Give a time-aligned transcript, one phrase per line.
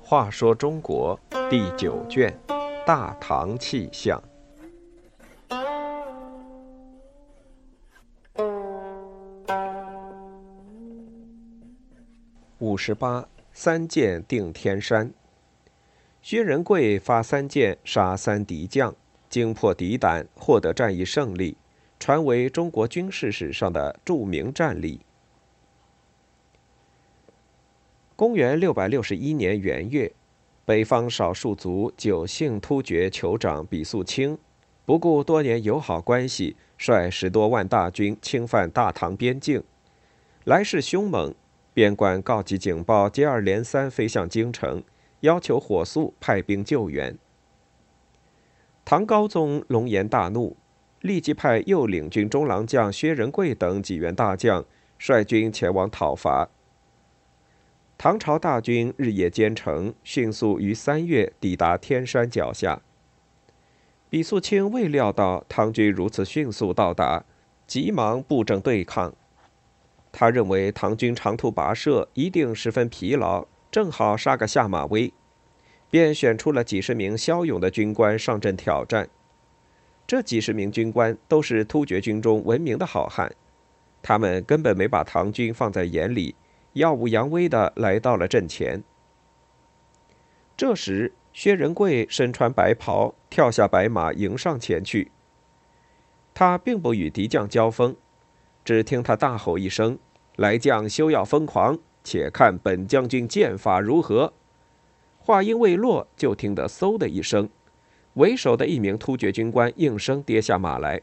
[0.00, 2.34] 话说中国第九卷
[2.86, 4.18] 《大唐气象》
[12.58, 15.12] 五十八，三箭定天山。
[16.22, 18.94] 薛仁贵发三箭杀三敌将，
[19.28, 21.54] 惊破敌胆，获得战役胜利，
[21.98, 25.00] 传为中国军事史上的著名战例。
[28.16, 30.12] 公元六百六十一年元月，
[30.64, 34.36] 北方少数族九姓突厥酋长比肃清，
[34.84, 39.62] 不顾多年友好关系，率十多万大军侵犯大唐边境，
[40.44, 41.34] 来势凶猛。
[41.72, 44.82] 边关告急警报接二连三飞向京城，
[45.20, 47.16] 要求火速派兵救援。
[48.84, 50.56] 唐高宗龙颜大怒，
[51.00, 54.64] 立即派右领军中郎将薛仁贵等几员大将
[54.98, 56.48] 率军前往讨伐。
[57.96, 62.80] 唐朝大军日夜兼程，迅速于三月抵达天山脚下。
[64.10, 67.24] 比素清未料到唐军如此迅速到达，
[67.66, 69.14] 急忙布阵对抗。
[70.10, 75.12] 他认为唐军长途跋涉，一定十分疲劳，正好杀个下马威，
[75.90, 79.08] 便选出了几十名骁勇的军官上阵挑战。
[80.08, 83.30] 这几十名军官都是突厥军中闻名的好汉，
[84.00, 86.34] 他们根本没把唐军放在眼里。
[86.72, 88.82] 耀武扬威的来到了阵前。
[90.56, 95.10] 这时，薛仁贵身穿白袍，跳下白马，迎上前去。
[96.32, 97.94] 他并不与敌将交锋，
[98.64, 99.98] 只听他大吼一声
[100.36, 104.32] ：“来将休要疯狂，且看本将军剑法如何！”
[105.20, 107.50] 话音未落，就听得嗖的一声，
[108.18, 111.00] 为首的一名突厥军官应声跌下马来。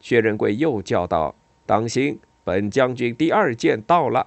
[0.00, 1.32] 薛仁贵又叫道
[1.64, 4.26] ：“当心，本将军第二箭到了！”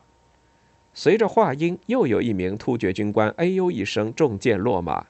[0.96, 5.08] 随着话音，又有一名突厥军官“哎呦”一声，中箭落马。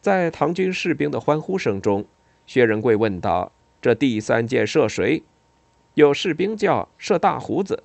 [0.00, 2.04] 在唐军士兵的欢呼声中，
[2.46, 3.50] 薛仁贵问道
[3.82, 5.24] ：“这第三箭射谁？”
[5.94, 7.82] 有士兵叫：“射大胡子。”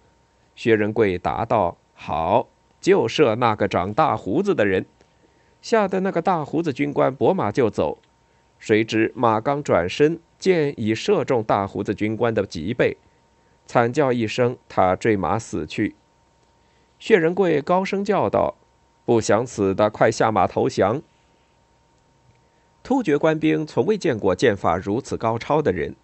[0.56, 2.48] 薛仁贵答道：“好，
[2.80, 4.86] 就射那个长大胡子的人。”
[5.66, 7.98] 吓得那个大胡子军官拨马就走，
[8.60, 12.96] 谁知马刚转身，箭已射中大胡子军官的脊背，
[13.66, 15.96] 惨叫一声，他坠马死去。
[17.00, 18.54] 薛仁贵高声叫道
[19.06, 21.02] ：“不想死的，快下马投降！”
[22.84, 25.96] 突厥官兵从未见过剑法如此高超的人。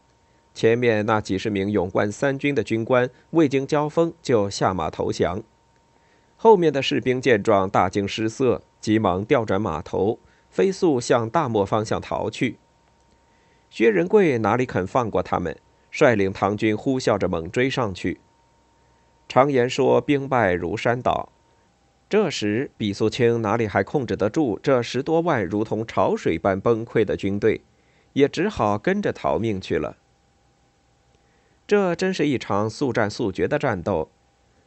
[0.55, 5.43] 前面那几十名勇冠三军的军官未经交锋就下马投降，
[6.43, 10.17] 后面的士兵见状大惊失色，急忙调转马头，
[10.49, 12.57] 飞速向大漠方向逃去。
[13.69, 15.55] 薛仁贵哪里肯放过他们，
[15.91, 18.19] 率领唐军呼啸着猛追上去。
[19.29, 21.29] 常言说“兵败如山倒”，
[22.09, 27.61] 这时毕苏清哪里还控制得住这十多万如同潮水般崩溃的军队，
[28.13, 29.95] 也只好跟着逃命去了。
[31.67, 34.09] 这真是一场速战速决的战斗，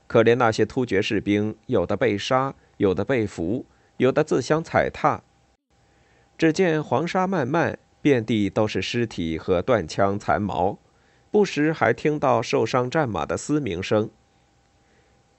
[0.06, 3.66] 可怜那些突厥士兵，有的被杀，有的被俘，
[3.96, 5.22] 有的自相踩踏。
[6.36, 10.78] 只见黄沙漫漫，遍地都是尸体和断枪残毛，
[11.30, 14.10] 不时还听到受伤战马的嘶鸣声。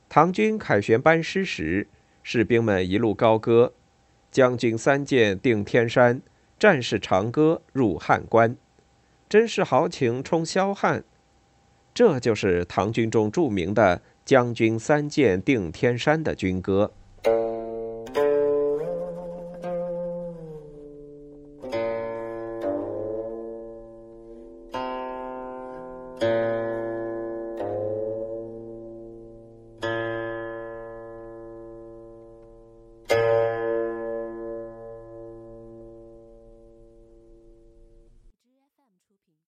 [0.07, 1.87] 唐军凯旋班师时，
[2.23, 3.73] 士兵们一路高歌
[4.31, 6.21] ：“将军三箭定天山，
[6.57, 8.55] 战士长歌入汉关。”
[9.27, 11.03] 真是豪情冲霄汉。
[11.93, 16.91] 这就是唐军中著名的“将军三箭定天山”的军歌。